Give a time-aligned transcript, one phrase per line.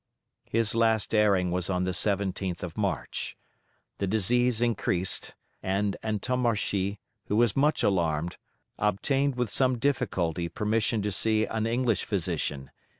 [0.49, 3.37] His last airing was on the 17th of March.
[3.99, 8.37] The disease increased, and Antommarchi, who was much alarmed,
[8.79, 12.71] obtained with some difficulty permission to see an English physician.